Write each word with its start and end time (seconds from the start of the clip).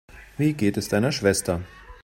Wie 0.35 0.53
geht 0.53 0.77
es 0.77 0.89
deiner 0.89 1.11
Schwester? 1.11 1.61